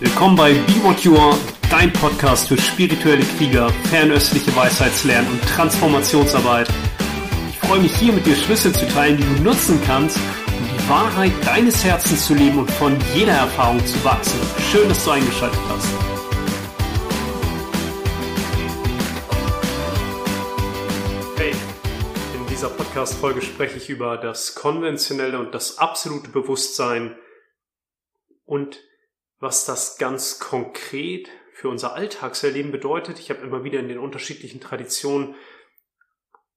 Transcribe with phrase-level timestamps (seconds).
[0.00, 1.36] Willkommen bei Be What You Are,
[1.70, 6.68] dein Podcast für spirituelle Krieger, fernöstliche Weisheitslernen und Transformationsarbeit.
[7.50, 10.16] Ich freue mich hier mit dir Schlüssel zu teilen, die du nutzen kannst,
[10.46, 14.38] um die Wahrheit deines Herzens zu leben und von jeder Erfahrung zu wachsen.
[14.70, 15.88] Schön, dass du eingeschaltet hast.
[22.36, 27.16] In dieser Podcast-Folge spreche ich über das konventionelle und das absolute Bewusstsein
[28.44, 28.78] und
[29.40, 33.18] was das ganz konkret für unser Alltagserleben bedeutet.
[33.18, 35.34] Ich habe immer wieder in den unterschiedlichen Traditionen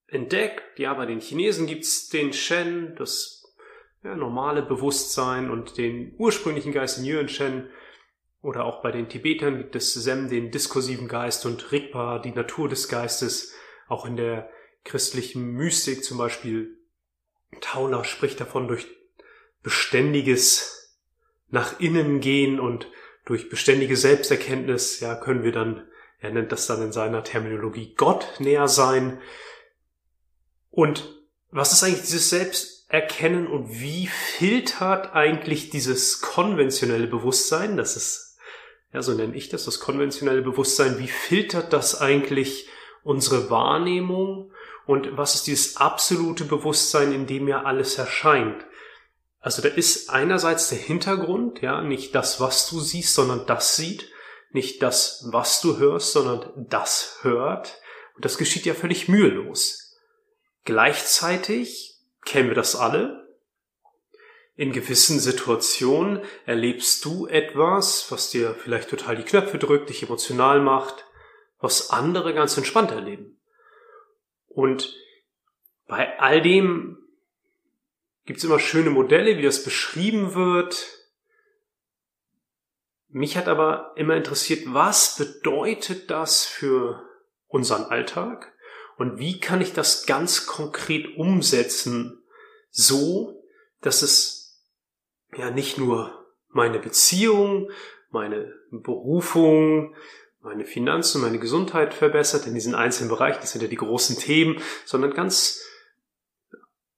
[0.07, 3.55] entdeckt, ja, bei den Chinesen gibt's den Shen, das
[4.03, 7.69] ja, normale Bewusstsein und den ursprünglichen Geist in Yuan Shen.
[8.41, 12.67] Oder auch bei den Tibetern gibt es Sem, den diskursiven Geist und Rigpa, die Natur
[12.67, 13.53] des Geistes.
[13.87, 14.49] Auch in der
[14.83, 16.79] christlichen Mystik zum Beispiel
[17.59, 18.87] Tauler spricht davon durch
[19.61, 20.80] beständiges
[21.51, 22.87] nach innen gehen und
[23.25, 25.87] durch beständige Selbsterkenntnis, ja, können wir dann,
[26.19, 29.19] er nennt das dann in seiner Terminologie Gott näher sein.
[30.69, 38.37] Und was ist eigentlich dieses Selbsterkennen und wie filtert eigentlich dieses konventionelle Bewusstsein, das ist,
[38.93, 42.69] ja, so nenne ich das, das konventionelle Bewusstsein, wie filtert das eigentlich
[43.03, 44.51] unsere Wahrnehmung
[44.85, 48.65] und was ist dieses absolute Bewusstsein, in dem ja alles erscheint?
[49.41, 54.09] Also da ist einerseits der Hintergrund, ja, nicht das, was du siehst, sondern das sieht,
[54.51, 57.81] nicht das, was du hörst, sondern das hört.
[58.15, 59.97] Und das geschieht ja völlig mühelos.
[60.63, 63.27] Gleichzeitig kennen wir das alle.
[64.55, 70.59] In gewissen Situationen erlebst du etwas, was dir vielleicht total die Knöpfe drückt, dich emotional
[70.59, 71.05] macht,
[71.57, 73.39] was andere ganz entspannt erleben.
[74.47, 74.95] Und
[75.87, 77.00] bei all dem
[78.25, 80.97] gibt es immer schöne Modelle, wie das beschrieben wird.
[83.09, 87.03] Mich hat aber immer interessiert, was bedeutet das für
[87.47, 88.53] unseren Alltag
[88.97, 92.23] und wie kann ich das ganz konkret umsetzen,
[92.69, 93.43] so
[93.81, 94.63] dass es
[95.35, 97.71] ja nicht nur meine Beziehung,
[98.09, 99.95] meine Berufung,
[100.41, 104.61] meine Finanzen, meine Gesundheit verbessert in diesen einzelnen Bereichen, das sind ja die großen Themen,
[104.85, 105.61] sondern ganz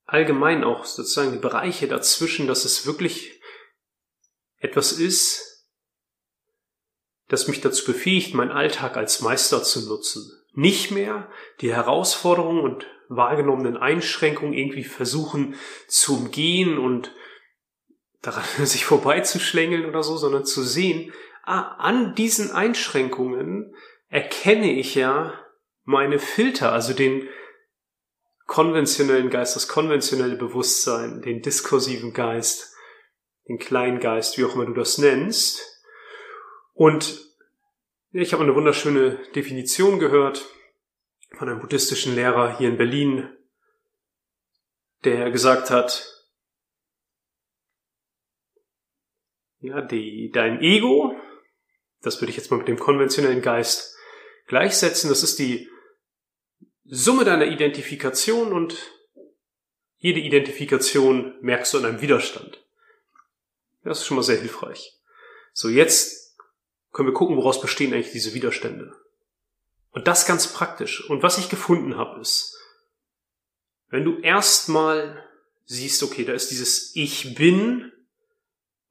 [0.06, 3.42] allgemein auch sozusagen die Bereiche dazwischen, dass es wirklich
[4.58, 5.54] etwas ist,
[7.28, 10.32] das mich dazu befähigt, meinen Alltag als Meister zu nutzen.
[10.54, 11.30] Nicht mehr
[11.62, 15.56] die Herausforderungen und wahrgenommenen Einschränkungen irgendwie versuchen
[15.88, 17.12] zu umgehen und
[18.22, 21.12] daran sich vorbeizuschlängeln oder so, sondern zu sehen,
[21.44, 23.76] ah, an diesen Einschränkungen
[24.10, 25.34] erkenne ich ja
[25.84, 27.28] meine Filter, also den,
[28.46, 32.76] konventionellen Geist, das konventionelle Bewusstsein, den diskursiven Geist,
[33.48, 35.62] den Kleingeist, wie auch immer du das nennst.
[36.74, 37.22] Und
[38.12, 40.46] ich habe eine wunderschöne Definition gehört
[41.38, 43.30] von einem buddhistischen Lehrer hier in Berlin,
[45.04, 46.10] der gesagt hat,
[49.60, 51.16] ja, die, dein Ego,
[52.02, 53.98] das würde ich jetzt mal mit dem konventionellen Geist
[54.48, 55.70] gleichsetzen, das ist die
[56.86, 58.76] Summe deiner Identifikation und
[59.98, 62.64] jede Identifikation merkst du an einem Widerstand.
[63.84, 65.00] Das ist schon mal sehr hilfreich.
[65.54, 66.38] So, jetzt
[66.92, 68.94] können wir gucken, woraus bestehen eigentlich diese Widerstände.
[69.92, 71.08] Und das ganz praktisch.
[71.10, 72.58] Und was ich gefunden habe, ist,
[73.90, 75.24] wenn du erstmal
[75.66, 77.92] siehst, okay, da ist dieses Ich bin,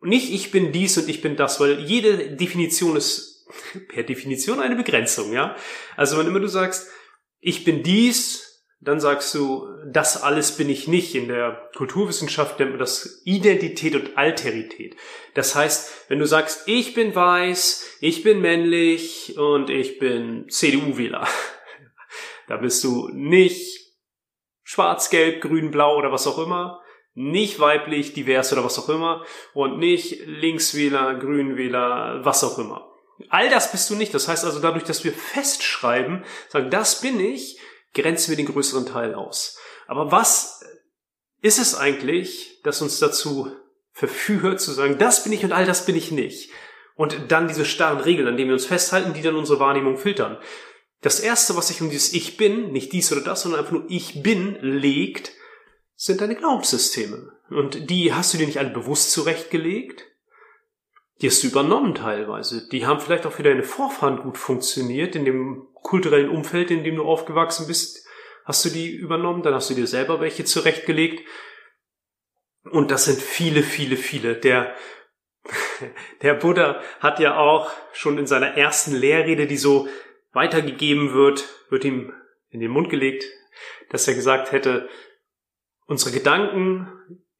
[0.01, 3.47] nicht ich bin dies und ich bin das, weil jede Definition ist
[3.89, 5.57] per Definition eine Begrenzung, ja.
[5.97, 6.89] Also wenn immer du sagst,
[7.43, 11.15] ich bin dies, dann sagst du, das alles bin ich nicht.
[11.15, 14.97] In der Kulturwissenschaft nennt man das Identität und Alterität.
[15.35, 21.27] Das heißt, wenn du sagst, ich bin weiß, ich bin männlich und ich bin CDU-Wähler,
[22.49, 23.93] da bist du nicht
[24.63, 26.81] schwarz, gelb, grün, blau oder was auch immer,
[27.15, 32.92] nicht weiblich, divers oder was auch immer und nicht Linkswähler, Grünwähler, was auch immer.
[33.29, 34.15] All das bist du nicht.
[34.15, 37.59] Das heißt also, dadurch, dass wir festschreiben, sagen, das bin ich,
[37.95, 39.59] grenzen wir den größeren Teil aus.
[39.87, 40.65] Aber was
[41.41, 43.51] ist es eigentlich, das uns dazu
[43.93, 46.51] verführt, zu sagen, das bin ich und all das bin ich nicht?
[46.95, 50.39] Und dann diese starren Regeln, an denen wir uns festhalten, die dann unsere Wahrnehmung filtern.
[51.01, 53.87] Das erste, was sich um dieses Ich bin, nicht dies oder das, sondern einfach nur
[53.89, 55.33] Ich bin legt,
[55.97, 57.33] sind deine Glaubenssysteme.
[57.51, 60.07] Und die hast du dir nicht alle bewusst zurechtgelegt,
[61.21, 62.69] die hast du übernommen teilweise.
[62.69, 66.97] Die haben vielleicht auch für deine Vorfahren gut funktioniert, in dem kulturellen Umfeld, in dem
[66.97, 68.07] du aufgewachsen bist,
[68.45, 71.27] hast du die übernommen, dann hast du dir selber welche zurechtgelegt.
[72.71, 74.37] Und das sind viele, viele, viele.
[74.37, 74.75] Der,
[76.23, 79.89] der Buddha hat ja auch schon in seiner ersten Lehrrede, die so
[80.33, 82.13] weitergegeben wird, wird ihm
[82.49, 83.25] in den Mund gelegt,
[83.91, 84.89] dass er gesagt hätte,
[85.87, 86.89] unsere Gedanken,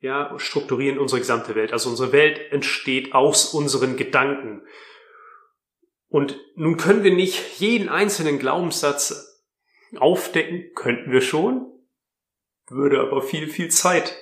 [0.03, 1.73] ja, strukturieren unsere gesamte Welt.
[1.73, 4.63] Also unsere Welt entsteht aus unseren Gedanken.
[6.09, 9.47] Und nun können wir nicht jeden einzelnen Glaubenssatz
[9.97, 11.71] aufdecken, könnten wir schon,
[12.69, 14.19] würde aber viel, viel Zeit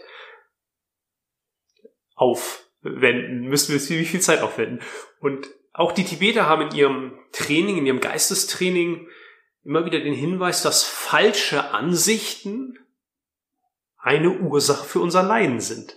[2.15, 4.81] aufwenden, müssten wir viel, viel Zeit aufwenden.
[5.19, 9.09] Und auch die Tibeter haben in ihrem Training, in ihrem Geistestraining
[9.65, 12.79] immer wieder den Hinweis, dass falsche Ansichten
[14.01, 15.97] eine Ursache für unser Leiden sind.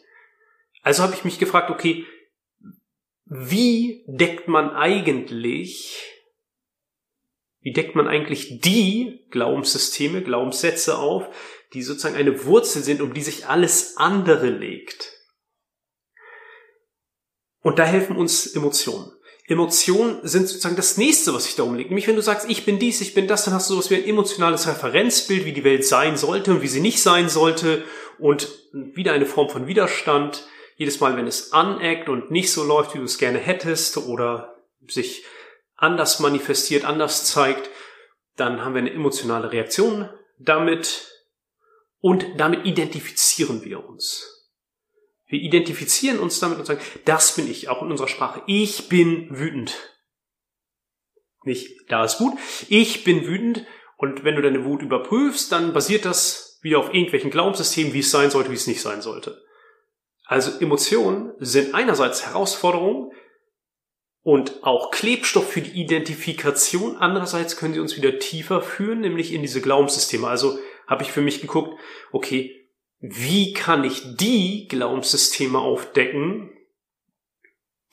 [0.82, 2.06] Also habe ich mich gefragt, okay,
[3.26, 6.04] wie deckt man eigentlich,
[7.62, 11.34] wie deckt man eigentlich die Glaubenssysteme, Glaubenssätze auf,
[11.74, 15.12] die sozusagen eine Wurzel sind, um die sich alles andere legt?
[17.62, 19.10] Und da helfen uns Emotionen.
[19.54, 21.90] Emotionen sind sozusagen das nächste, was sich da umlegt.
[21.90, 23.96] Nämlich wenn du sagst, ich bin dies, ich bin das, dann hast du sowas wie
[23.96, 27.84] ein emotionales Referenzbild, wie die Welt sein sollte und wie sie nicht sein sollte
[28.20, 30.48] und wieder eine Form von Widerstand.
[30.76, 34.56] Jedes Mal, wenn es aneckt und nicht so läuft, wie du es gerne hättest oder
[34.88, 35.24] sich
[35.76, 37.70] anders manifestiert, anders zeigt,
[38.36, 40.10] dann haben wir eine emotionale Reaktion
[40.40, 41.08] damit
[42.00, 44.32] und damit identifizieren wir uns.
[45.33, 48.44] Wir identifizieren uns damit und sagen, das bin ich, auch in unserer Sprache.
[48.45, 49.75] Ich bin wütend.
[51.44, 52.38] Nicht, da ist Wut.
[52.69, 53.65] Ich bin wütend.
[53.97, 58.12] Und wenn du deine Wut überprüfst, dann basiert das wieder auf irgendwelchen Glaubenssystemen, wie es
[58.12, 59.44] sein sollte, wie es nicht sein sollte.
[60.25, 63.09] Also Emotionen sind einerseits Herausforderungen
[64.21, 66.97] und auch Klebstoff für die Identifikation.
[66.97, 70.27] Andererseits können sie uns wieder tiefer führen, nämlich in diese Glaubenssysteme.
[70.27, 71.74] Also habe ich für mich geguckt,
[72.12, 72.62] okay,
[73.06, 76.58] wie kann ich die Glaubenssysteme aufdecken,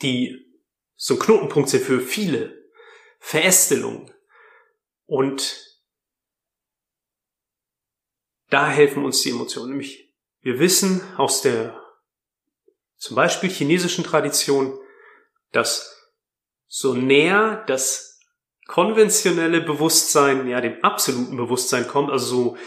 [0.02, 0.46] die
[0.94, 2.70] so ein Knotenpunkt sind für viele
[3.18, 4.14] Verästelungen.
[5.06, 5.66] Und
[8.50, 9.70] da helfen uns die Emotionen.
[9.70, 11.82] Nämlich, wir wissen aus der
[12.96, 14.78] zum Beispiel chinesischen Tradition,
[15.50, 16.08] dass
[16.68, 18.20] so näher das
[18.68, 22.58] konventionelle Bewusstsein, ja, dem absoluten Bewusstsein kommt, also so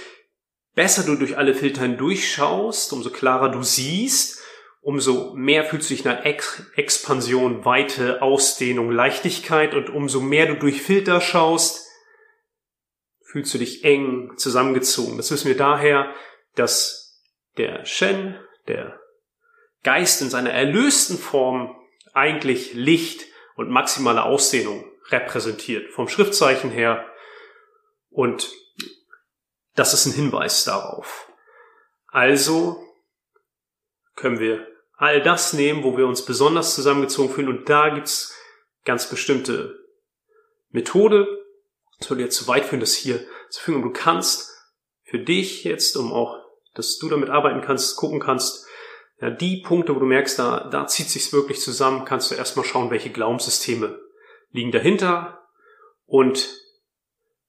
[0.76, 4.42] besser du durch alle Filter durchschaust, umso klarer du siehst,
[4.82, 10.56] umso mehr fühlst du dich nach Ex Expansion, Weite, Ausdehnung, Leichtigkeit und umso mehr du
[10.56, 11.88] durch Filter schaust,
[13.24, 15.18] fühlst du dich eng zusammengezogen.
[15.18, 16.14] Das wissen wir daher,
[16.56, 17.22] dass
[17.58, 19.00] der Shen, der
[19.84, 21.76] Geist in seiner erlösten Form
[22.14, 23.26] eigentlich Licht
[23.56, 27.06] und maximale Ausdehnung repräsentiert, vom Schriftzeichen her.
[28.10, 28.52] Und
[29.76, 31.32] das ist ein Hinweis darauf.
[32.08, 32.84] Also
[34.16, 38.36] können wir all das nehmen, wo wir uns besonders zusammengezogen fühlen und da gibt's
[38.86, 39.80] ganz bestimmte
[40.70, 41.28] Methode.
[42.00, 43.78] Das würde jetzt zu weit führen, das hier zu fügen.
[43.78, 44.52] Und du kannst
[45.04, 46.38] für dich jetzt, um auch,
[46.74, 48.68] dass du damit arbeiten kannst, gucken kannst,
[49.22, 52.66] ja, die Punkte, wo du merkst, da, da zieht sich's wirklich zusammen, kannst du erstmal
[52.66, 54.00] schauen, welche Glaubenssysteme
[54.52, 55.48] liegen dahinter
[56.06, 56.60] und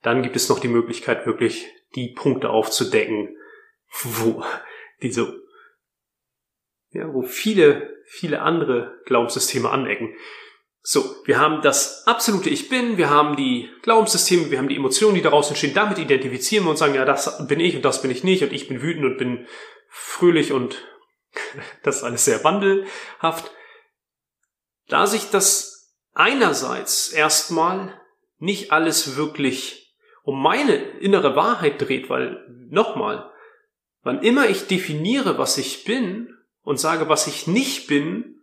[0.03, 3.37] dann gibt es noch die Möglichkeit, wirklich die Punkte aufzudecken,
[4.03, 4.45] wo
[5.03, 5.41] diese,
[6.91, 10.15] ja, wo viele, viele andere Glaubenssysteme anecken.
[10.87, 15.15] So, wir haben das absolute Ich Bin, wir haben die Glaubenssysteme, wir haben die Emotionen,
[15.15, 15.73] die daraus entstehen.
[15.73, 18.53] Damit identifizieren wir und sagen, ja, das bin ich und das bin ich nicht und
[18.53, 19.47] ich bin wütend und bin
[19.89, 20.85] fröhlich und
[21.83, 23.51] das ist alles sehr wandelhaft.
[24.89, 27.99] Da sich das einerseits erstmal
[28.39, 29.84] nicht alles wirklich
[30.25, 33.31] um meine innere Wahrheit dreht, weil nochmal,
[34.03, 38.41] wann immer ich definiere, was ich bin und sage, was ich nicht bin,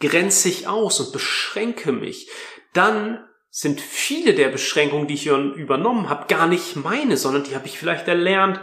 [0.00, 2.28] grenze ich aus und beschränke mich.
[2.72, 7.66] Dann sind viele der Beschränkungen, die ich übernommen habe, gar nicht meine, sondern die habe
[7.66, 8.60] ich vielleicht erlernt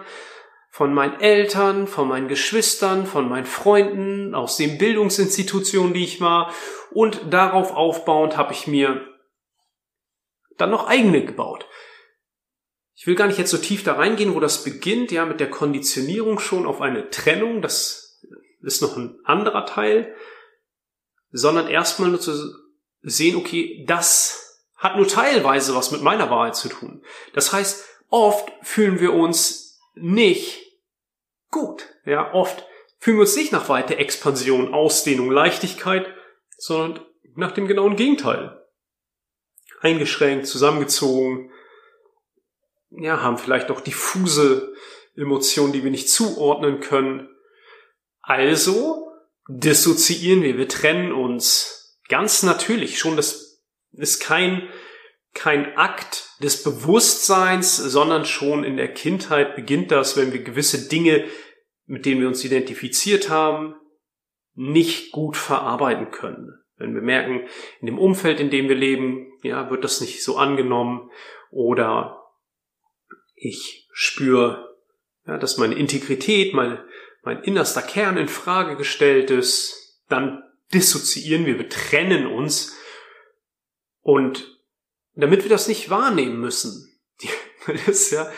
[0.72, 6.54] von meinen Eltern, von meinen Geschwistern, von meinen Freunden, aus den Bildungsinstitutionen, die ich war.
[6.92, 9.08] Und darauf aufbauend habe ich mir
[10.58, 11.68] dann noch eigene gebaut.
[13.00, 15.50] Ich will gar nicht jetzt so tief da reingehen, wo das beginnt, ja, mit der
[15.50, 18.22] Konditionierung schon auf eine Trennung, das
[18.62, 20.14] ist noch ein anderer Teil,
[21.32, 22.54] sondern erstmal nur zu
[23.02, 27.02] sehen, okay, das hat nur teilweise was mit meiner Wahrheit zu tun.
[27.34, 30.62] Das heißt, oft fühlen wir uns nicht
[31.52, 36.14] gut, ja, oft fühlen wir uns nicht nach weiter Expansion, Ausdehnung, Leichtigkeit,
[36.58, 38.62] sondern nach dem genauen Gegenteil.
[39.80, 41.50] Eingeschränkt, zusammengezogen,
[42.92, 44.74] ja, haben vielleicht auch diffuse
[45.16, 47.30] Emotionen, die wir nicht zuordnen können.
[48.22, 49.08] Also
[49.48, 54.68] dissoziieren wir, wir trennen uns ganz natürlich schon, das ist kein,
[55.34, 61.26] kein Akt des Bewusstseins, sondern schon in der Kindheit beginnt das, wenn wir gewisse Dinge,
[61.86, 63.76] mit denen wir uns identifiziert haben,
[64.54, 66.54] nicht gut verarbeiten können.
[66.78, 67.48] Wenn wir merken,
[67.82, 71.10] in dem Umfeld, in dem wir leben, ja, wird das nicht so angenommen
[71.50, 72.19] oder
[73.40, 74.76] ich spüre,
[75.26, 76.86] ja, dass meine Integrität, meine,
[77.24, 80.44] mein innerster Kern in Frage gestellt ist, dann
[80.74, 82.78] dissoziieren wir, wir trennen uns.
[84.02, 84.60] Und
[85.14, 87.00] damit wir das nicht wahrnehmen müssen,
[87.68, 88.32] das ist ja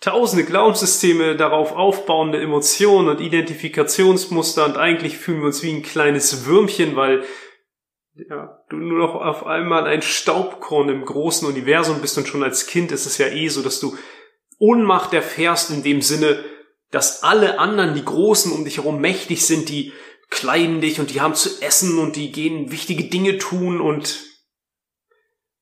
[0.00, 6.44] tausende Glaubenssysteme darauf aufbauende Emotionen und Identifikationsmuster und eigentlich fühlen wir uns wie ein kleines
[6.44, 7.24] Würmchen, weil
[8.28, 12.66] ja, du nur noch auf einmal ein Staubkorn im großen Universum bist und schon als
[12.66, 13.96] Kind ist es ja eh so, dass du
[14.58, 16.44] Ohnmacht erfährst in dem Sinne,
[16.90, 19.92] dass alle anderen, die Großen um dich herum mächtig sind, die
[20.30, 24.22] kleiden dich und die haben zu essen und die gehen wichtige Dinge tun und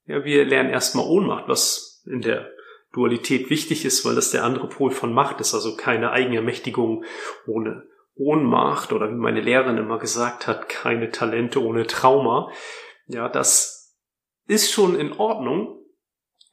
[0.06, 2.50] ja, wir lernen erstmal Ohnmacht, was in der
[2.92, 7.04] Dualität wichtig ist, weil das der andere Pol von Macht ist, also keine Eigenermächtigung
[7.46, 12.50] ohne Ohnmacht oder wie meine Lehrerin immer gesagt hat, keine Talente ohne Trauma.
[13.06, 13.96] Ja, das
[14.46, 15.81] ist schon in Ordnung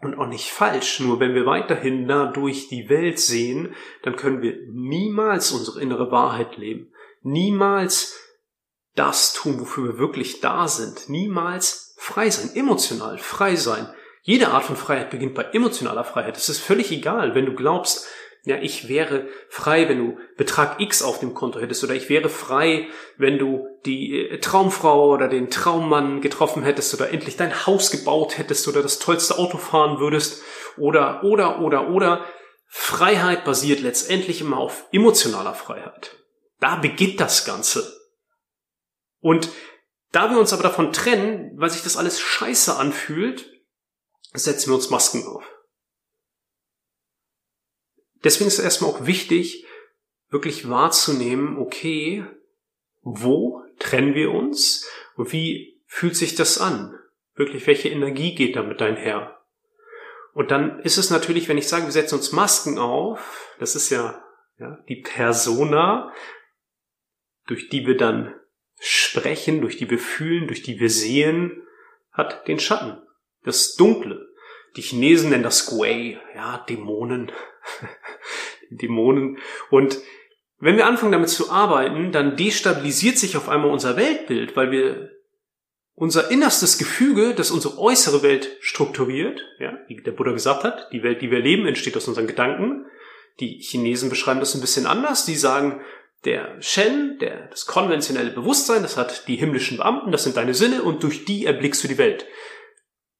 [0.01, 0.99] und auch nicht falsch.
[0.99, 6.11] Nur wenn wir weiterhin da durch die Welt sehen, dann können wir niemals unsere innere
[6.11, 6.91] Wahrheit leben.
[7.21, 8.17] Niemals
[8.95, 11.09] das tun, wofür wir wirklich da sind.
[11.09, 13.87] Niemals frei sein, emotional frei sein.
[14.21, 16.37] Jede Art von Freiheit beginnt bei emotionaler Freiheit.
[16.37, 18.07] Es ist völlig egal, wenn du glaubst,
[18.49, 22.29] ja, ich wäre frei, wenn du Betrag X auf dem Konto hättest, oder ich wäre
[22.29, 27.91] frei, wenn du die äh, Traumfrau oder den Traummann getroffen hättest, oder endlich dein Haus
[27.91, 30.41] gebaut hättest, oder das tollste Auto fahren würdest,
[30.77, 32.25] oder, oder, oder, oder.
[32.65, 36.17] Freiheit basiert letztendlich immer auf emotionaler Freiheit.
[36.59, 37.99] Da beginnt das Ganze.
[39.21, 39.49] Und
[40.11, 43.47] da wir uns aber davon trennen, weil sich das alles scheiße anfühlt,
[44.33, 45.43] setzen wir uns Masken auf.
[48.23, 49.65] Deswegen ist es erstmal auch wichtig,
[50.29, 52.25] wirklich wahrzunehmen, okay,
[53.01, 56.97] wo trennen wir uns und wie fühlt sich das an?
[57.35, 59.39] Wirklich, welche Energie geht damit einher?
[60.33, 63.89] Und dann ist es natürlich, wenn ich sage, wir setzen uns Masken auf, das ist
[63.89, 64.23] ja,
[64.57, 66.13] ja die Persona,
[67.47, 68.35] durch die wir dann
[68.79, 71.63] sprechen, durch die wir fühlen, durch die wir sehen,
[72.11, 73.01] hat den Schatten
[73.43, 74.27] das Dunkle.
[74.75, 77.31] Die Chinesen nennen das Guay, ja, Dämonen.
[78.69, 79.37] Dämonen.
[79.69, 79.99] Und
[80.59, 85.11] wenn wir anfangen damit zu arbeiten, dann destabilisiert sich auf einmal unser Weltbild, weil wir
[85.95, 91.03] unser innerstes Gefüge, das unsere äußere Welt strukturiert, ja, wie der Buddha gesagt hat, die
[91.03, 92.85] Welt, die wir leben, entsteht aus unseren Gedanken.
[93.39, 95.25] Die Chinesen beschreiben das ein bisschen anders.
[95.25, 95.81] Die sagen,
[96.25, 100.83] der Shen, der, das konventionelle Bewusstsein, das hat die himmlischen Beamten, das sind deine Sinne
[100.83, 102.25] und durch die erblickst du die Welt.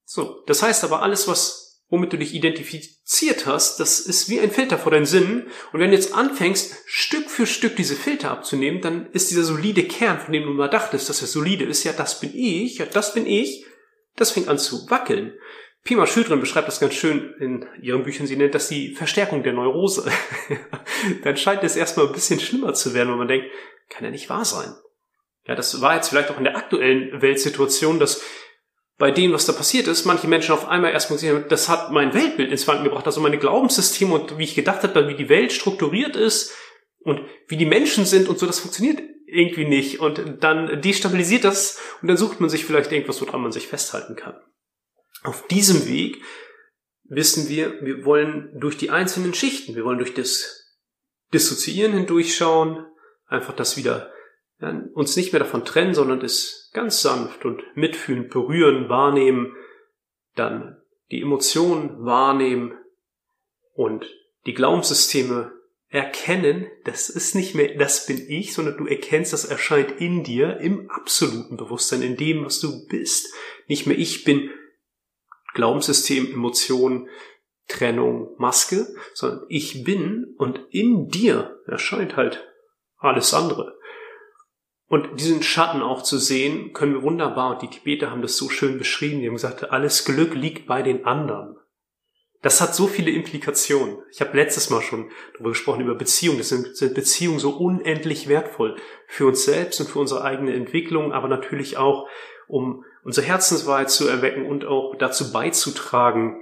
[0.06, 4.52] So, das heißt aber alles, was womit du dich identifiziert hast, das ist wie ein
[4.52, 5.48] Filter vor deinen Sinnen.
[5.74, 9.84] Und wenn du jetzt anfängst, Stück für Stück diese Filter abzunehmen, dann ist dieser solide
[9.84, 12.86] Kern, von dem du mal dachtest, dass er solide ist, ja, das bin ich, ja,
[12.86, 13.66] das bin ich,
[14.16, 15.34] das fängt an zu wackeln.
[15.84, 18.28] Pima Schüdrin beschreibt das ganz schön in ihren Büchern.
[18.28, 20.12] Sie nennt das die Verstärkung der Neurose.
[21.24, 23.48] dann scheint es erstmal ein bisschen schlimmer zu werden, weil man denkt,
[23.90, 24.76] kann ja nicht wahr sein.
[25.48, 28.22] Ja, das war jetzt vielleicht auch in der aktuellen Weltsituation, dass
[29.00, 31.92] bei dem, was da passiert ist, manche Menschen auf einmal erstmal gesehen haben, das hat
[31.92, 35.30] mein Weltbild ins Wanken gebracht, also meine Glaubenssysteme und wie ich gedacht habe, wie die
[35.30, 36.54] Welt strukturiert ist
[37.00, 40.02] und wie die Menschen sind und so, das funktioniert irgendwie nicht.
[40.02, 44.18] Und dann destabilisiert das und dann sucht man sich vielleicht irgendwas, woran man sich festhalten
[44.18, 44.36] kann.
[45.24, 46.22] Auf diesem Weg
[47.06, 50.76] wissen wir, wir wollen durch die einzelnen Schichten, wir wollen durch das
[51.34, 52.86] Dissoziieren hindurchschauen,
[53.28, 54.12] einfach das wieder
[54.94, 59.56] uns nicht mehr davon trennen, sondern es ganz sanft und mitfühlend berühren, wahrnehmen,
[60.36, 60.78] dann
[61.12, 62.74] die Emotionen wahrnehmen
[63.74, 64.06] und
[64.46, 65.52] die Glaubenssysteme
[65.88, 70.58] erkennen, das ist nicht mehr, das bin ich, sondern du erkennst, das erscheint in dir,
[70.58, 73.34] im absoluten Bewusstsein, in dem, was du bist.
[73.68, 74.52] Nicht mehr ich bin
[75.56, 77.10] Glaubenssystem, Emotionen,
[77.68, 82.48] Trennung, Maske, sondern ich bin und in dir erscheint halt
[82.98, 83.79] alles andere.
[84.90, 88.50] Und diesen Schatten auch zu sehen, können wir wunderbar, und die Tibeter haben das so
[88.50, 91.56] schön beschrieben, die haben gesagt, alles Glück liegt bei den anderen.
[92.42, 94.00] Das hat so viele Implikationen.
[94.12, 96.40] Ich habe letztes Mal schon darüber gesprochen, über Beziehungen.
[96.40, 98.78] Das sind, Beziehungen so unendlich wertvoll
[99.08, 102.08] für uns selbst und für unsere eigene Entwicklung, aber natürlich auch,
[102.48, 106.42] um unsere Herzenswahrheit zu erwecken und auch dazu beizutragen,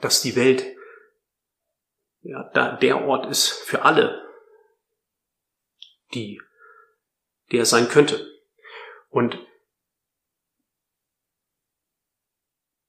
[0.00, 0.66] dass die Welt
[2.22, 4.22] ja, da der Ort ist für alle,
[6.12, 6.40] die
[7.52, 8.26] der sein könnte.
[9.10, 9.38] Und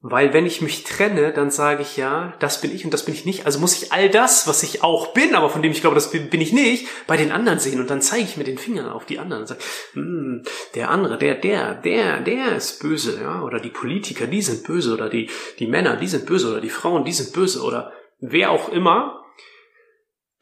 [0.02, 3.14] Weil wenn ich mich trenne, dann sage ich ja, das bin ich und das bin
[3.14, 3.46] ich nicht.
[3.46, 6.10] Also muss ich all das, was ich auch bin, aber von dem ich glaube, das
[6.10, 7.82] bin, ich nicht, bei den anderen sehen.
[7.82, 9.60] Und dann zeige ich mit den Fingern auf die anderen und sage,
[9.92, 13.44] hm, der andere, der, der, der, der ist böse, ja.
[13.44, 14.94] Oder die Politiker, die sind böse.
[14.94, 16.50] Oder die, die Männer, die sind böse.
[16.50, 17.62] Oder die Frauen, die sind böse.
[17.62, 19.19] Oder wer auch immer.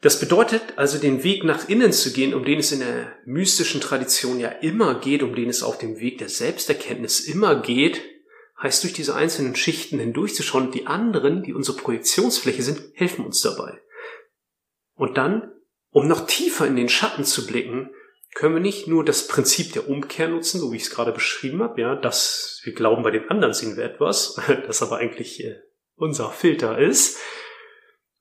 [0.00, 3.80] Das bedeutet also den Weg nach innen zu gehen, um den es in der mystischen
[3.80, 8.00] Tradition ja immer geht, um den es auf dem Weg der Selbsterkenntnis immer geht,
[8.62, 13.80] heißt durch diese einzelnen Schichten hindurchzuschauen, die anderen, die unsere Projektionsfläche sind, helfen uns dabei.
[14.94, 15.52] Und dann,
[15.90, 17.90] um noch tiefer in den Schatten zu blicken,
[18.34, 21.60] können wir nicht nur das Prinzip der Umkehr nutzen, so wie ich es gerade beschrieben
[21.60, 25.56] habe, ja, dass wir glauben, bei den anderen sehen wir etwas, das aber eigentlich äh,
[25.96, 27.18] unser Filter ist,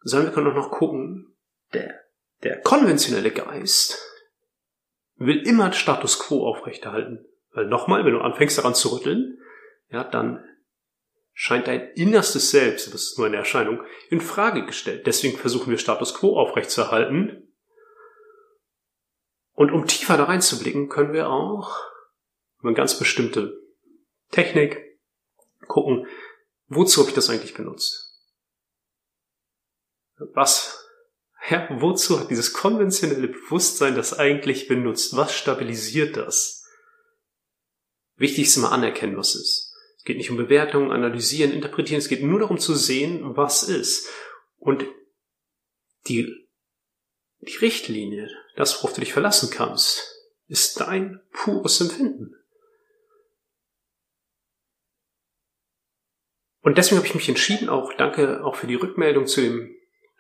[0.02, 1.37] sondern wir können auch noch gucken,
[1.74, 2.02] der,
[2.44, 4.00] der konventionelle Geist
[5.16, 7.26] will immer Status quo aufrechterhalten.
[7.52, 9.40] Weil nochmal, wenn du anfängst daran zu rütteln,
[9.90, 10.44] ja, dann
[11.34, 15.08] scheint dein innerstes Selbst, das ist nur eine Erscheinung, in Frage gestellt.
[15.08, 17.52] Deswegen versuchen wir Status quo aufrechtzuerhalten.
[19.54, 21.76] Und um tiefer da reinzublicken, können wir auch
[22.64, 23.58] eine ganz bestimmte
[24.32, 25.00] Technik
[25.68, 26.08] gucken,
[26.68, 28.20] wozu habe ich das eigentlich benutzt?
[30.34, 30.87] Was,
[31.50, 35.16] ja, wozu hat dieses konventionelle Bewusstsein das eigentlich benutzt?
[35.16, 36.66] Was stabilisiert das?
[38.16, 39.68] Wichtig ist immer anerkennen, was ist
[40.08, 42.00] geht nicht um Bewertung, analysieren, interpretieren.
[42.00, 44.08] Es geht nur darum zu sehen, was ist.
[44.58, 44.86] Und
[46.08, 46.48] die,
[47.42, 50.02] die Richtlinie, das, worauf du dich verlassen kannst,
[50.48, 52.34] ist dein pures Empfinden.
[56.62, 59.76] Und deswegen habe ich mich entschieden, auch danke auch für die Rückmeldung zu dem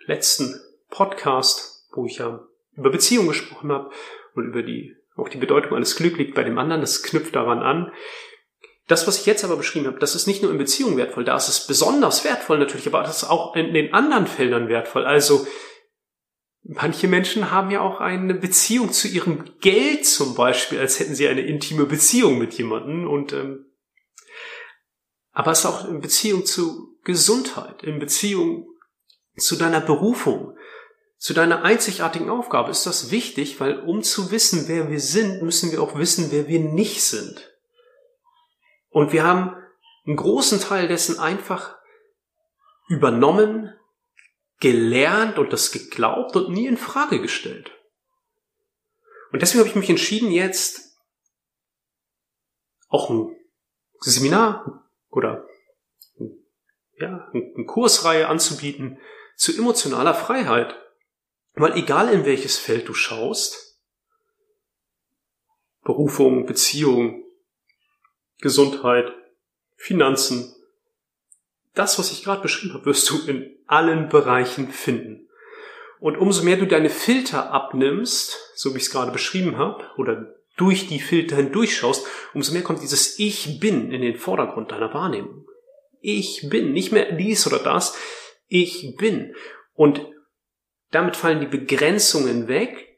[0.05, 3.91] letzten Podcast, wo ich ja über Beziehungen gesprochen habe
[4.35, 6.81] und über die auch die Bedeutung alles Glück liegt bei dem anderen.
[6.81, 7.91] Das knüpft daran an.
[8.87, 11.35] Das, was ich jetzt aber beschrieben habe, das ist nicht nur in Beziehungen wertvoll, da
[11.35, 15.05] ist es besonders wertvoll natürlich, aber das ist auch in den anderen Feldern wertvoll.
[15.05, 15.45] Also
[16.63, 21.27] manche Menschen haben ja auch eine Beziehung zu ihrem Geld zum Beispiel, als hätten sie
[21.27, 23.09] eine intime Beziehung mit jemandem.
[23.09, 23.65] Und ähm,
[25.31, 28.69] aber es ist auch in Beziehung zu Gesundheit, in Beziehung
[29.37, 30.56] zu deiner Berufung,
[31.17, 35.71] zu deiner einzigartigen Aufgabe ist das wichtig, weil um zu wissen, wer wir sind, müssen
[35.71, 37.55] wir auch wissen, wer wir nicht sind.
[38.89, 39.55] Und wir haben
[40.05, 41.75] einen großen Teil dessen einfach
[42.87, 43.73] übernommen,
[44.59, 47.71] gelernt und das geglaubt und nie in Frage gestellt.
[49.31, 50.97] Und deswegen habe ich mich entschieden, jetzt
[52.89, 53.35] auch ein
[53.99, 55.45] Seminar oder
[56.99, 58.99] ja, eine Kursreihe anzubieten
[59.35, 60.75] zu emotionaler Freiheit.
[61.57, 63.79] Weil egal in welches Feld du schaust,
[65.83, 67.23] Berufung, Beziehung,
[68.39, 69.11] Gesundheit,
[69.75, 70.53] Finanzen.
[71.73, 75.27] Das, was ich gerade beschrieben habe, wirst du in allen Bereichen finden.
[75.99, 80.35] Und umso mehr du deine Filter abnimmst, so wie ich es gerade beschrieben habe, oder
[80.57, 85.47] durch die Filter hindurchschaust, umso mehr kommt dieses Ich bin in den Vordergrund deiner Wahrnehmung.
[86.01, 87.97] Ich bin, nicht mehr dies oder das,
[88.47, 89.35] ich bin.
[89.73, 90.05] Und
[90.91, 92.97] damit fallen die Begrenzungen weg,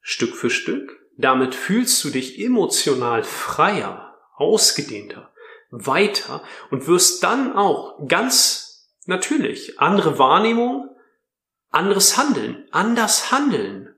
[0.00, 5.32] Stück für Stück, damit fühlst du dich emotional freier, ausgedehnter,
[5.70, 10.88] weiter und wirst dann auch ganz natürlich andere Wahrnehmung,
[11.70, 13.94] anderes Handeln, anders handeln.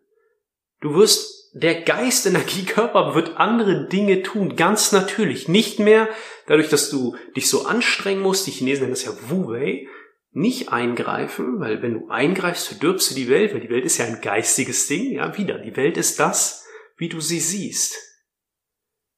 [0.81, 5.49] Du wirst, der Geist, Energie, wird andere Dinge tun, ganz natürlich.
[5.49, 6.09] Nicht mehr
[6.47, 9.87] dadurch, dass du dich so anstrengen musst, die Chinesen nennen das ja Wu Wei,
[10.33, 14.07] nicht eingreifen, weil wenn du eingreifst, verdirbst du die Welt, weil die Welt ist ja
[14.07, 15.59] ein geistiges Ding, ja, wieder.
[15.59, 16.67] Die Welt ist das,
[16.97, 17.97] wie du sie siehst.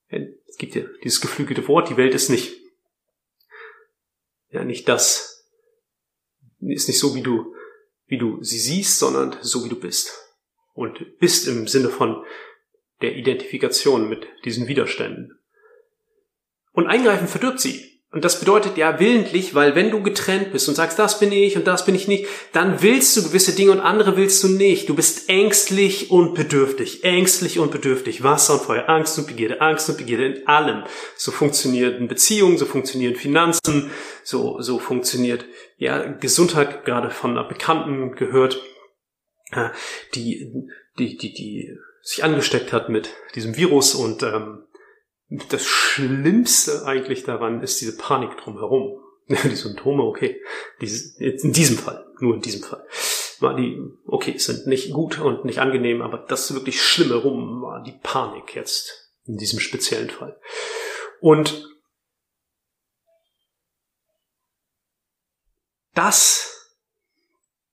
[0.08, 2.60] Es gibt ja dieses geflügelte Wort, die Welt ist nicht,
[4.50, 5.50] ja, nicht das,
[6.60, 7.54] ist nicht so, wie du,
[8.06, 10.12] wie du sie siehst, sondern so, wie du bist.
[10.72, 12.24] Und bist im Sinne von
[13.02, 15.38] der Identifikation mit diesen Widerständen.
[16.72, 17.93] Und eingreifen verdirbt sie.
[18.14, 21.56] Und das bedeutet ja willentlich, weil wenn du getrennt bist und sagst, das bin ich
[21.56, 24.88] und das bin ich nicht, dann willst du gewisse Dinge und andere willst du nicht.
[24.88, 28.22] Du bist ängstlich und bedürftig, ängstlich und bedürftig.
[28.22, 30.84] Wasser und Feuer, Angst und Begierde, Angst und Begierde in allem.
[31.16, 33.90] So funktionieren Beziehungen, so funktionieren Finanzen,
[34.22, 35.44] so, so funktioniert,
[35.76, 38.62] ja, Gesundheit, gerade von einer Bekannten gehört,
[40.14, 40.52] die,
[41.00, 44.62] die, die, die sich angesteckt hat mit diesem Virus und ähm,
[45.28, 49.00] das Schlimmste eigentlich daran ist diese Panik drumherum.
[49.28, 50.40] die Symptome, okay.
[50.78, 52.86] In diesem Fall, nur in diesem Fall.
[53.40, 57.82] War die, okay, sind nicht gut und nicht angenehm, aber das wirklich Schlimme rum war
[57.82, 60.38] die Panik jetzt in diesem speziellen Fall.
[61.20, 61.68] Und
[65.94, 66.76] das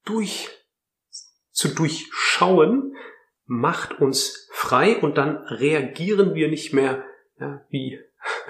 [0.06, 0.50] durch,
[1.52, 2.96] zu durchschauen,
[3.46, 7.06] macht uns frei und dann reagieren wir nicht mehr
[7.42, 8.00] ja, wie,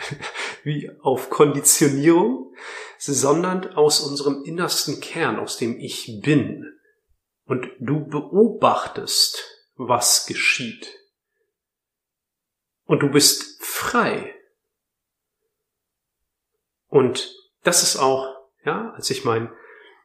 [0.64, 2.54] wie auf Konditionierung,
[3.00, 6.78] sondern aus unserem innersten Kern, aus dem Ich bin.
[7.46, 9.44] Und du beobachtest,
[9.76, 11.00] was geschieht.
[12.86, 14.36] Und du bist frei.
[16.88, 18.28] Und das ist auch,
[18.66, 19.50] ja, als ich meinen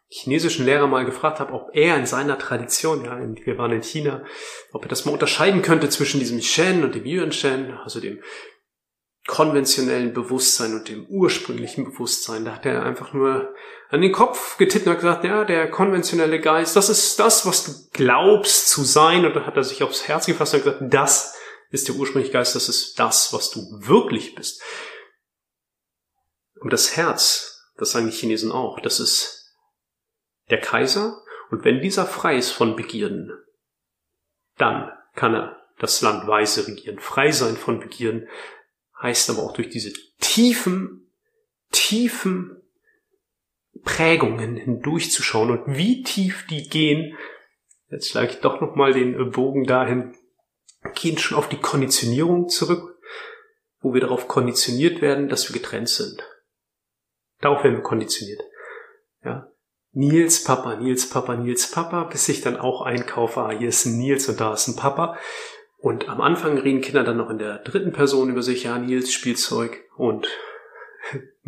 [0.08, 4.24] chinesischen Lehrer mal gefragt habe, ob er in seiner Tradition, ja, wir waren in China,
[4.72, 8.22] ob er das mal unterscheiden könnte zwischen diesem Shen und dem Yuan Shen, also dem
[9.26, 12.44] konventionellen Bewusstsein und dem ursprünglichen Bewusstsein.
[12.44, 13.54] Da hat er einfach nur
[13.88, 17.64] an den Kopf getippt und hat gesagt, ja, der konventionelle Geist, das ist das, was
[17.64, 19.24] du glaubst zu sein.
[19.26, 21.34] Und dann hat er sich aufs Herz gefasst und gesagt, das
[21.70, 24.62] ist der ursprüngliche Geist, das ist das, was du wirklich bist.
[26.60, 29.54] Und das Herz, das sagen die Chinesen auch, das ist
[30.50, 31.22] der Kaiser.
[31.50, 33.32] Und wenn dieser frei ist von Begierden,
[34.56, 36.98] dann kann er das Land weise regieren.
[36.98, 38.28] Frei sein von Begierden
[39.00, 41.10] heißt aber auch durch diese tiefen,
[41.70, 42.62] tiefen
[43.84, 47.16] Prägungen hindurchzuschauen und wie tief die gehen.
[47.88, 50.16] Jetzt schlage ich doch nochmal den Bogen dahin,
[50.94, 52.98] gehen schon auf die Konditionierung zurück,
[53.80, 56.22] wo wir darauf konditioniert werden, dass wir getrennt sind.
[57.40, 58.42] Darauf werden wir konditioniert.
[59.24, 59.50] Ja.
[59.92, 63.98] Nils Papa, Nils Papa, Nils Papa, bis ich dann auch einkaufe, ah, hier ist ein
[63.98, 65.16] Nils und da ist ein Papa.
[65.78, 69.12] Und am Anfang reden Kinder dann noch in der dritten Person über sich, ja, Nils
[69.12, 70.26] Spielzeug und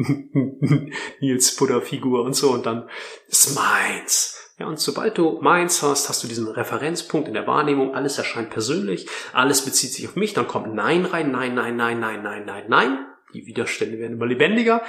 [1.20, 2.88] Nils Buddha-Figur und so und dann
[3.26, 4.38] ist meins.
[4.58, 8.50] Ja, und sobald du meins hast, hast du diesen Referenzpunkt in der Wahrnehmung, alles erscheint
[8.50, 12.44] persönlich, alles bezieht sich auf mich, dann kommt Nein rein, Nein, Nein, Nein, Nein, Nein,
[12.44, 13.06] Nein, Nein.
[13.34, 14.82] Die Widerstände werden immer lebendiger.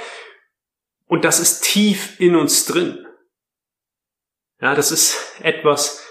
[1.06, 3.06] Und das ist tief in uns drin.
[4.62, 6.06] Ja, das ist etwas,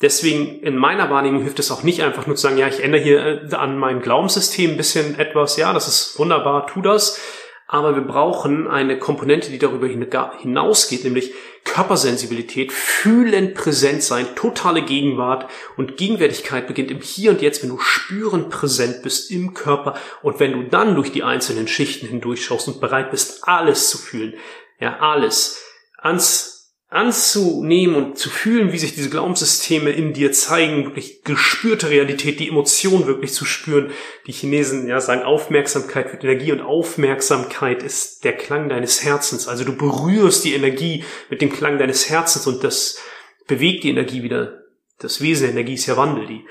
[0.00, 3.02] deswegen in meiner Wahrnehmung hilft es auch nicht einfach nur zu sagen, ja, ich ändere
[3.02, 7.20] hier äh, an meinem Glaubenssystem ein bisschen etwas, ja, das ist wunderbar, tu das.
[7.68, 15.50] Aber wir brauchen eine Komponente, die darüber hinausgeht, nämlich Körpersensibilität, fühlen, präsent sein, totale Gegenwart.
[15.76, 19.94] Und Gegenwärtigkeit beginnt im Hier und Jetzt, wenn du spüren präsent bist im Körper.
[20.22, 24.34] Und wenn du dann durch die einzelnen Schichten hindurchschaust und bereit bist, alles zu fühlen,
[24.78, 25.60] ja, alles.
[25.98, 26.55] Ans
[26.96, 32.48] anzunehmen und zu fühlen, wie sich diese Glaubenssysteme in dir zeigen, wirklich gespürte Realität, die
[32.48, 33.90] Emotion wirklich zu spüren.
[34.26, 39.46] Die Chinesen ja sagen, Aufmerksamkeit wird Energie und Aufmerksamkeit ist der Klang deines Herzens.
[39.46, 42.98] Also du berührst die Energie mit dem Klang deines Herzens und das
[43.46, 44.62] bewegt die Energie wieder.
[44.98, 46.26] Das Wesen der Energie ist ja Wandel.
[46.26, 46.46] Die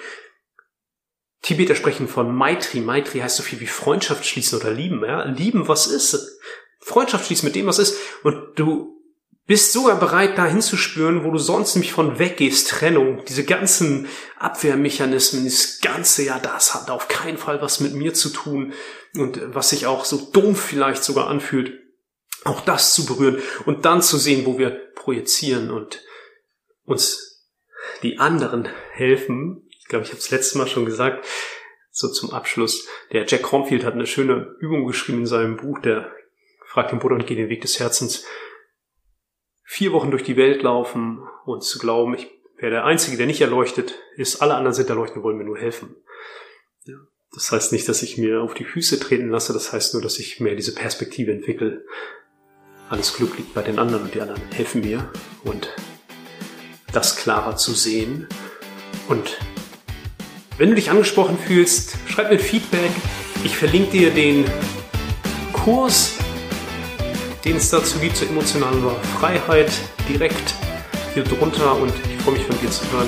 [1.42, 2.82] Tibeter sprechen von Maitri.
[2.82, 5.04] Maitri heißt so viel wie Freundschaft schließen oder lieben.
[5.04, 5.24] Ja?
[5.26, 6.40] Lieben, was ist?
[6.82, 7.98] Freundschaft schließen mit dem, was ist.
[8.22, 8.95] Und du
[9.48, 15.46] bist sogar bereit, da hinzuspüren, wo du sonst nämlich von weggehst, Trennung, diese ganzen Abwehrmechanismen,
[15.46, 18.74] das ganze, ja, das hat auf keinen Fall was mit mir zu tun
[19.16, 21.74] und was sich auch so dumpf vielleicht sogar anfühlt,
[22.44, 26.02] auch das zu berühren und dann zu sehen, wo wir projizieren und
[26.84, 27.44] uns
[28.02, 29.68] die anderen helfen.
[29.80, 31.26] Ich glaube, ich habe es letztes Mal schon gesagt,
[31.92, 32.88] so zum Abschluss.
[33.12, 36.12] Der Jack Cornfield hat eine schöne Übung geschrieben in seinem Buch, der
[36.66, 38.26] fragt den Buddha und geht den Weg des Herzens
[39.66, 43.42] vier Wochen durch die Welt laufen und zu glauben, ich wäre der Einzige, der nicht
[43.42, 45.96] erleuchtet ist, alle anderen sind erleuchtet und wollen mir nur helfen.
[47.34, 50.20] Das heißt nicht, dass ich mir auf die Füße treten lasse, das heißt nur, dass
[50.20, 51.84] ich mehr diese Perspektive entwickle.
[52.90, 55.12] Alles Glück liegt bei den anderen und die anderen helfen mir
[55.44, 55.70] und
[56.94, 58.28] das klarer zu sehen.
[59.10, 59.38] Und
[60.58, 62.92] wenn du dich angesprochen fühlst, schreib mir Feedback.
[63.44, 64.46] Ich verlinke dir den
[65.52, 66.15] Kurs
[67.46, 68.84] den es dazu gibt zur emotionalen
[69.20, 69.72] Freiheit,
[70.10, 70.56] direkt
[71.14, 73.08] hier drunter und ich freue mich von dir zu hören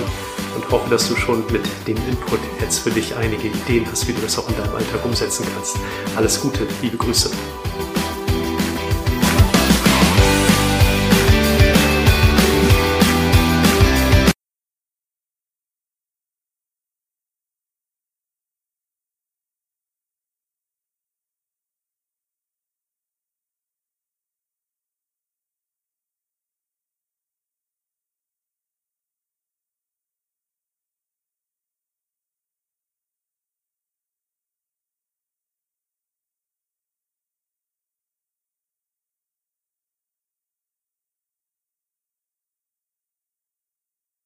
[0.56, 4.13] und hoffe, dass du schon mit dem Input jetzt für dich einige Ideen hast, wie
[4.13, 5.78] du das auch in deinem Alltag umsetzen kannst.
[6.15, 7.32] Alles Gute, liebe Grüße.